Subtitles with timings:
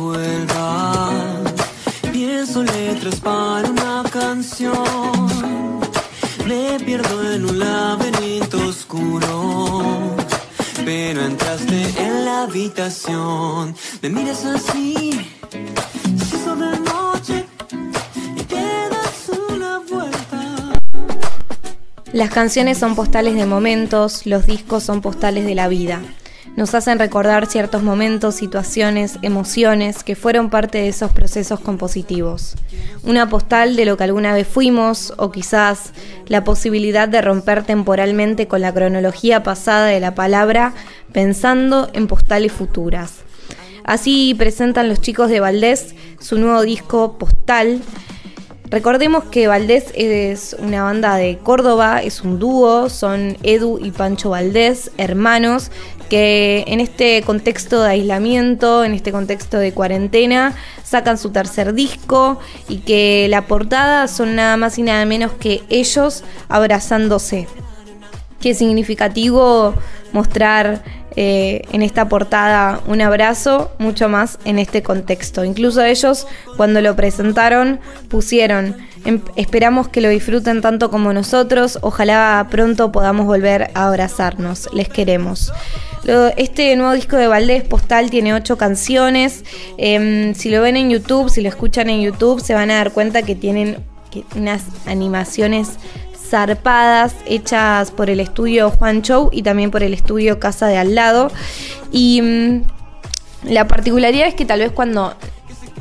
[0.00, 1.52] vuelvas.
[2.12, 5.28] Pienso letras para una canción.
[6.46, 10.16] Me pierdo en un laberinto oscuro.
[10.84, 13.74] Pero entraste en la habitación.
[14.02, 15.26] Me miras así.
[16.60, 17.46] De noche.
[18.36, 20.72] Y una vuelta.
[22.12, 26.00] Las canciones son postales de momentos, los discos son postales de la vida.
[26.56, 32.56] Nos hacen recordar ciertos momentos, situaciones, emociones que fueron parte de esos procesos compositivos.
[33.02, 35.92] Una postal de lo que alguna vez fuimos o quizás
[36.26, 40.74] la posibilidad de romper temporalmente con la cronología pasada de la palabra
[41.12, 43.20] pensando en postales futuras.
[43.84, 47.80] Así presentan los chicos de Valdés su nuevo disco Postal
[48.70, 54.30] Recordemos que Valdés es una banda de Córdoba, es un dúo, son Edu y Pancho
[54.30, 55.72] Valdés, hermanos,
[56.10, 62.38] que en este contexto de aislamiento, en este contexto de cuarentena, sacan su tercer disco
[62.68, 67.46] y que la portada son nada más y nada menos que ellos abrazándose.
[68.40, 69.74] Qué significativo
[70.12, 70.82] mostrar
[71.16, 75.44] eh, en esta portada un abrazo, mucho más en este contexto.
[75.44, 82.46] Incluso ellos, cuando lo presentaron, pusieron, em, esperamos que lo disfruten tanto como nosotros, ojalá
[82.50, 85.52] pronto podamos volver a abrazarnos, les queremos.
[86.04, 89.44] Este nuevo disco de Valdés Postal tiene ocho canciones.
[89.76, 92.92] Em, si lo ven en YouTube, si lo escuchan en YouTube, se van a dar
[92.92, 93.84] cuenta que tienen
[94.34, 95.78] unas animaciones
[96.30, 100.94] zarpadas hechas por el estudio Juan Chow y también por el estudio Casa de Al
[100.94, 101.30] lado.
[101.92, 102.62] Y mm,
[103.44, 105.14] la particularidad es que tal vez cuando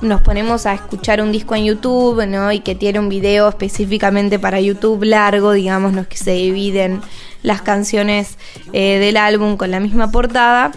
[0.00, 2.52] nos ponemos a escuchar un disco en YouTube, ¿no?
[2.52, 7.00] Y que tiene un video específicamente para YouTube largo, digamos, no es que se dividen
[7.46, 8.38] las canciones
[8.72, 10.72] eh, del álbum con la misma portada.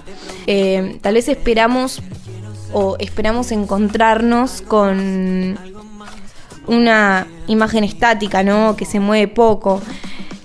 [0.46, 2.00] Eh, tal vez esperamos
[2.72, 5.58] o esperamos encontrarnos con
[6.68, 8.76] una imagen estática, ¿no?
[8.76, 9.82] Que se mueve poco.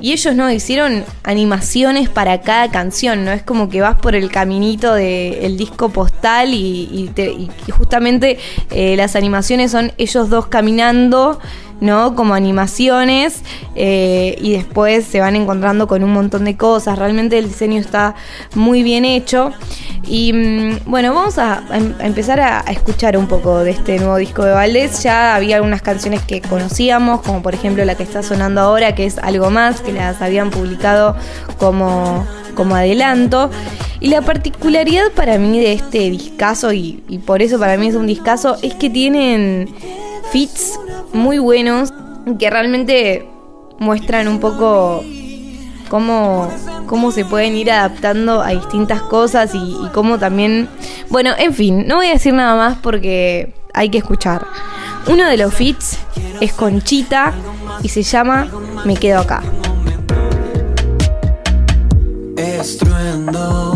[0.00, 3.32] Y ellos no hicieron animaciones para cada canción, ¿no?
[3.32, 7.10] Es como que vas por el caminito del disco postal y,
[7.70, 8.38] justamente
[8.70, 11.38] eh, las animaciones son ellos dos caminando
[11.80, 12.14] ¿no?
[12.14, 13.42] Como animaciones
[13.74, 16.98] eh, y después se van encontrando con un montón de cosas.
[16.98, 18.14] Realmente el diseño está
[18.54, 19.52] muy bien hecho.
[20.06, 24.44] Y mm, bueno, vamos a, em, empezar a, escuchar un poco de este nuevo disco
[24.44, 25.02] de Valdés.
[25.02, 29.06] Ya había algunas canciones que conocíamos, como por ejemplo la que está sonando ahora, que
[29.06, 31.16] es Algo Más, que las habían publicado
[31.58, 33.50] como, como adelanto.
[34.00, 37.94] Y la particularidad para mí de este discazo, y, y por eso para mí es
[37.94, 39.74] un discazo, es que tienen
[40.30, 40.78] fits
[41.14, 41.92] muy buenos
[42.38, 43.28] que realmente
[43.78, 45.02] muestran un poco
[45.88, 46.50] cómo,
[46.86, 50.68] cómo se pueden ir adaptando a distintas cosas y, y cómo también...
[51.08, 54.46] Bueno, en fin, no voy a decir nada más porque hay que escuchar.
[55.06, 55.98] Uno de los fits
[56.40, 57.32] es Conchita
[57.82, 58.48] y se llama
[58.84, 59.42] Me quedo acá.
[62.36, 63.73] Estruendos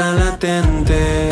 [0.00, 1.29] latente.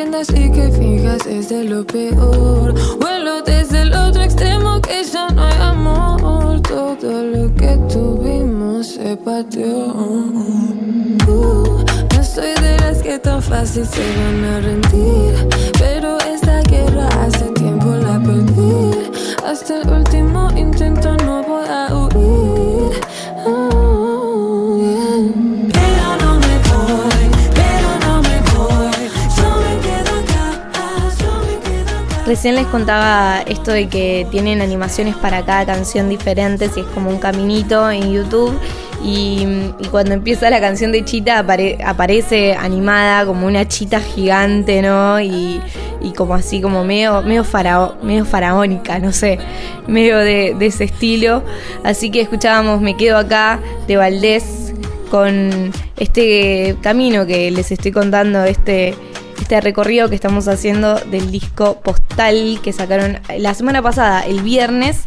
[0.00, 2.74] Rindas y que fijas es de lo peor.
[3.00, 6.60] Vuelo desde el otro extremo que ya no hay amor.
[6.62, 9.92] Todo lo que tuvimos se pateó.
[11.28, 15.32] Uh, no soy de las que tan fácil se van a rendir.
[15.78, 19.10] Pero esta guerra hace tiempo la perdí.
[19.44, 20.99] Hasta el último intento
[32.30, 37.10] Recién les contaba esto de que tienen animaciones para cada canción diferentes y es como
[37.10, 38.56] un caminito en YouTube.
[39.02, 39.44] Y,
[39.90, 45.20] cuando empieza la canción de Chita apare- aparece animada como una chita gigante, ¿no?
[45.20, 45.60] Y,
[46.16, 47.44] como así, como medio, medio,
[48.00, 49.40] medio faraónica, no sé,
[49.88, 51.42] medio de, de ese estilo.
[51.82, 54.72] Así que escuchábamos Me Quedo Acá de Valdés
[55.10, 58.94] con este camino que les estoy contando, este
[59.40, 65.02] este recorrido que estamos haciendo del disco postal que sacaron la semana pasada, el viernes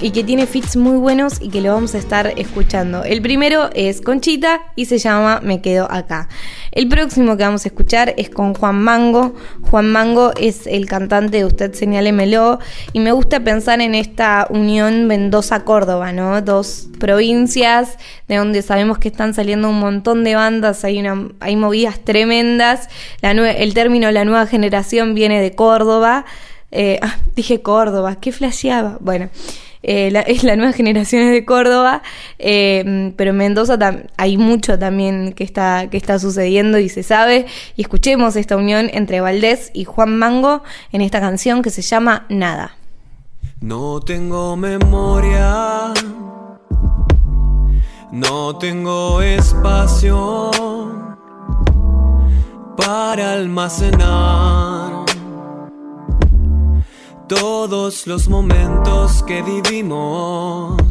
[0.00, 3.04] y que tiene fits muy buenos y que lo vamos a estar escuchando.
[3.04, 6.28] El primero es Conchita y se llama Me quedo acá.
[6.72, 9.34] El próximo que vamos a escuchar es con Juan Mango.
[9.70, 12.60] Juan Mango es el cantante de Usted Señálemelo
[12.92, 16.40] y me gusta pensar en esta unión Mendoza-Córdoba, ¿no?
[16.42, 17.96] Dos provincias
[18.28, 22.88] de donde sabemos que están saliendo un montón de bandas, hay, una, hay movidas tremendas.
[23.22, 26.24] el término la nueva generación viene de Córdoba.
[26.70, 27.00] Eh,
[27.34, 28.98] dije Córdoba, qué flasheaba.
[29.00, 29.30] Bueno,
[29.88, 32.02] eh, es la nueva generación de Córdoba,
[32.38, 33.78] eh, pero en Mendoza
[34.16, 37.46] hay mucho también que está, que está sucediendo y se sabe.
[37.74, 40.62] Y escuchemos esta unión entre Valdés y Juan Mango
[40.92, 42.76] en esta canción que se llama Nada.
[43.60, 45.92] No tengo memoria,
[48.12, 50.50] no tengo espacio
[52.76, 54.67] para almacenar
[57.28, 60.82] todos los momentos que vivimos,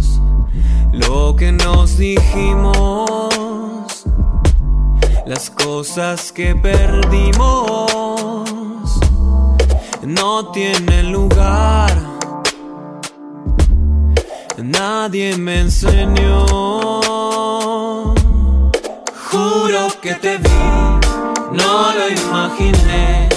[0.91, 3.33] lo que nos dijimos,
[5.25, 7.39] las cosas que perdimos,
[10.03, 11.91] no tienen lugar.
[14.57, 16.45] Nadie me enseñó.
[19.31, 20.49] Juro que te vi,
[21.51, 23.27] no lo imaginé,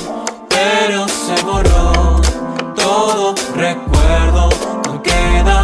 [0.49, 2.20] pero se borró
[2.91, 4.49] todo recuerdo,
[4.87, 5.63] no queda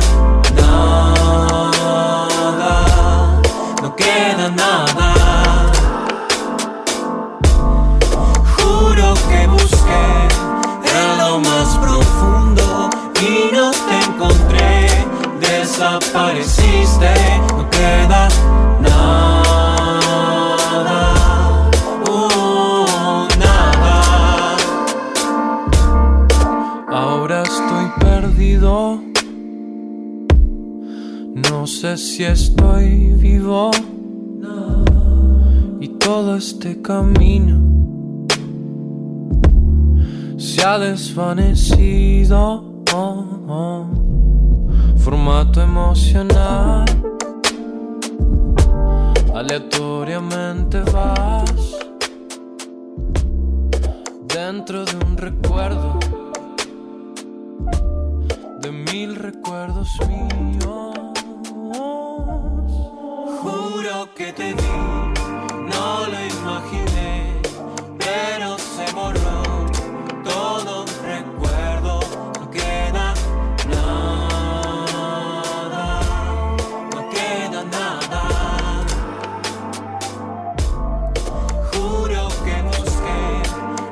[0.54, 1.92] nada,
[3.82, 5.08] no queda nada.
[8.54, 10.06] Juro que busqué
[10.98, 12.64] en lo más profundo
[13.20, 13.24] y
[13.56, 14.70] no te encontré,
[15.40, 16.65] desapareciste,
[31.96, 33.70] si estoy vivo.
[35.80, 37.60] Y todo este camino
[40.36, 42.74] se ha desvanecido.
[44.96, 46.84] Formato emocional,
[49.34, 51.76] aleatoriamente vas
[54.26, 55.98] dentro de un recuerdo,
[58.62, 60.95] de mil recuerdos míos
[64.26, 64.54] que te di,
[65.70, 67.40] no lo imaginé,
[67.96, 69.42] pero se borró
[70.24, 72.00] todo recuerdo,
[72.40, 73.14] no queda
[73.68, 74.80] nada,
[76.92, 78.22] no queda nada.
[81.72, 83.22] Juro que busqué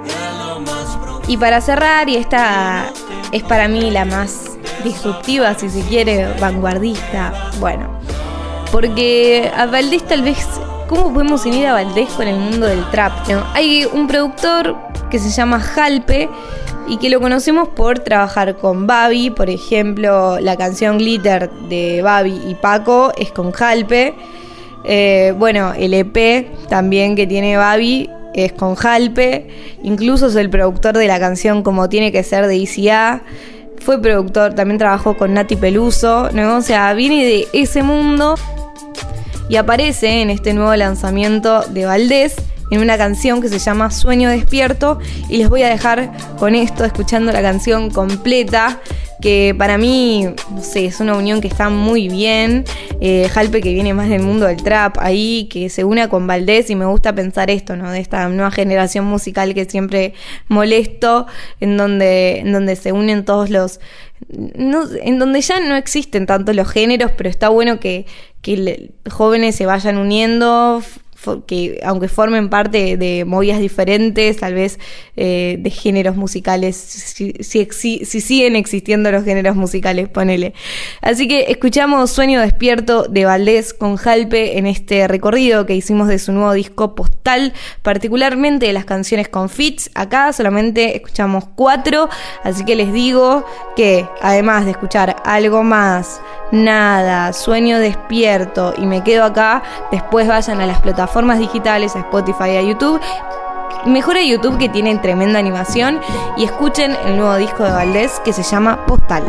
[0.05, 1.29] en lo más profundo.
[1.29, 2.93] Y para cerrar, y esta
[3.31, 8.04] es para mí la más disruptiva, si se quiere, vanguardista, bueno
[8.75, 10.49] porque a Valdés tal vez,
[10.89, 13.13] ¿cómo podemos unir a Valdés con el mundo del trap?
[13.55, 14.77] Hay un productor
[15.13, 16.29] que se llama Jalpe
[16.89, 22.41] y que lo conocemos por trabajar con Babi, por ejemplo, la canción Glitter de Babi
[22.49, 24.13] y Paco es con Jalpe.
[24.83, 29.47] Eh, bueno, el EP también que tiene Babi es con Jalpe.
[29.85, 33.23] Incluso es el productor de la canción Como tiene que ser de ICA.
[33.79, 36.57] Fue productor, también trabajó con Nati Peluso, ¿no?
[36.57, 38.35] O sea, viene de ese mundo
[39.49, 42.37] y aparece en este nuevo lanzamiento de Valdés
[42.71, 44.99] en una canción que se llama Sueño Despierto.
[45.29, 48.81] Y les voy a dejar con esto escuchando la canción completa
[49.25, 52.67] que para mí, no sé, es una unión que está muy bien.
[53.01, 56.69] Eh, Jalpe que viene más del mundo del trap ahí, que se une con Valdés
[56.69, 57.91] y me gusta pensar esto, ¿no?
[57.91, 60.13] De esta nueva generación musical que siempre
[60.49, 61.27] molesto,
[61.59, 63.81] en donde, en donde se unen todos los...
[64.29, 68.05] en donde ya no existen tanto los géneros, pero está bueno que,
[68.43, 70.83] que jóvenes se vayan uniendo,
[71.47, 74.79] que aunque formen parte de movidas diferentes, tal vez
[75.17, 80.55] eh, de géneros musicales, si, si, siguen existiendo los géneros musicales, ponele.
[81.01, 86.19] Así que escuchamos Sueño Despierto de Valdés con Jalpe en este recorrido que hicimos de
[86.19, 87.53] su nuevo disco postal,
[87.83, 89.91] particularmente de las canciones con fits.
[89.95, 92.09] Acá solamente escuchamos cuatro,
[92.43, 93.45] así que les digo
[93.77, 96.21] que además de escuchar algo más,
[96.53, 102.57] nada, sueño despierto y me quedo acá, después vayan a las plataformas digitales, a Spotify,
[102.57, 103.01] a YouTube
[103.87, 106.01] Mejor a YouTube que tiene tremenda animación
[106.39, 109.23] y escuchen el nuevo disco de Valdés que se llama Postal.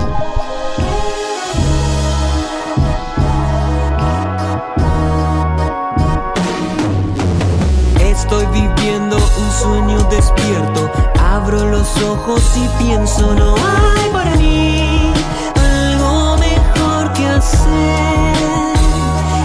[7.99, 10.89] Estoy viviendo un sueño despierto.
[11.19, 15.11] Abro los ojos y pienso, no hay para mí
[15.55, 18.35] algo mejor que hacer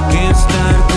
[0.08, 0.89] que estar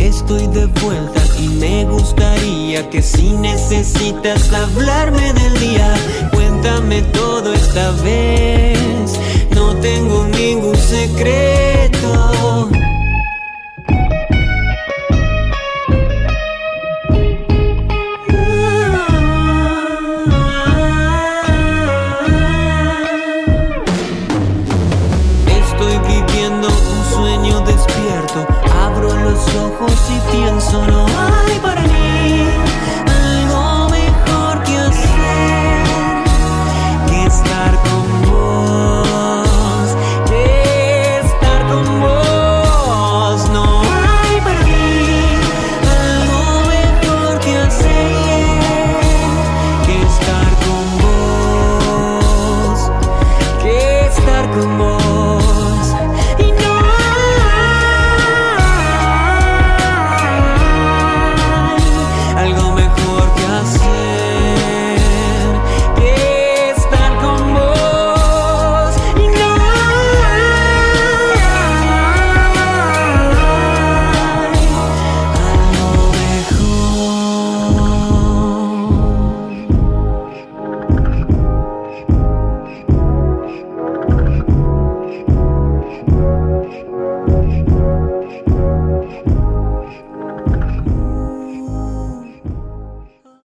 [0.00, 5.94] Estoy de vuelta y me gustaría que si necesitas hablarme del día,
[6.32, 9.18] cuéntame todo esta vez.
[9.54, 12.39] No tengo ningún secreto.